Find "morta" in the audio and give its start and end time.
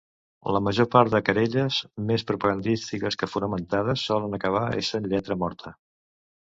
5.45-5.81